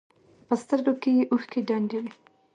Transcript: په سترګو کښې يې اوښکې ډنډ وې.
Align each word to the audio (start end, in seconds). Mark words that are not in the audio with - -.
په 0.47 0.53
سترګو 0.61 0.93
کښې 1.01 1.11
يې 1.17 1.29
اوښکې 1.31 1.59
ډنډ 1.67 1.89
وې. 2.03 2.11